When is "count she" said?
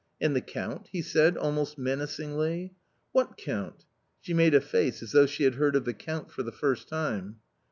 3.37-4.33